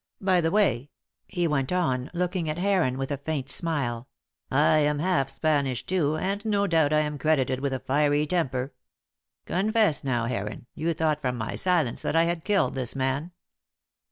[0.19, 0.89] By the way,"
[1.27, 4.07] he went on, looking at Heron with a faint smile.
[4.49, 8.73] "I am half Spanish, too, and no doubt I am credited with a fiery temper
[9.45, 13.29] Confess, now, Heron, you thought from my silence that I had killed this man?"